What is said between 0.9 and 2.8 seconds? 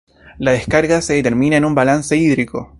se determina de un balance hídrico.